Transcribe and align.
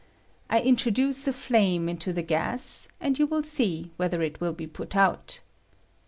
I 0.49 0.61
in 0.61 0.77
troduce 0.77 1.27
a 1.27 1.31
flame 1.31 1.87
into 1.87 2.11
the 2.11 2.23
gas, 2.23 2.87
and 2.99 3.19
you 3.19 3.27
will 3.27 3.43
see 3.43 3.91
whether 3.97 4.23
it 4.23 4.41
will 4.41 4.53
be 4.53 4.65
put 4.65 4.95
out. 4.95 5.41